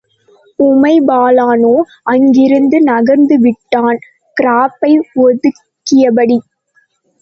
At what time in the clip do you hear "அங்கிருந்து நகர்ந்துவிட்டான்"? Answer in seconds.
2.13-4.01